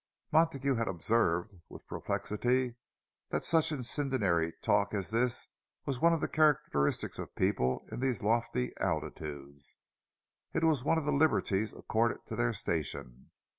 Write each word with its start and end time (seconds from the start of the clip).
Montague 0.31 0.73
had 0.73 0.87
observed 0.87 1.53
with 1.69 1.85
perplexity 1.85 2.73
that 3.29 3.43
such 3.43 3.71
incendiary 3.71 4.51
talk 4.63 4.95
as 4.95 5.11
this 5.11 5.49
was 5.85 6.01
one 6.01 6.11
of 6.11 6.21
the 6.21 6.27
characteristics 6.27 7.19
of 7.19 7.35
people 7.35 7.85
in 7.91 7.99
these 7.99 8.23
lofty 8.23 8.73
altitudes. 8.79 9.77
It 10.53 10.63
was 10.63 10.83
one 10.83 10.97
of 10.97 11.05
the 11.05 11.13
liberties 11.13 11.71
accorded 11.75 12.25
to 12.25 12.35
their 12.35 12.51
station. 12.51 13.29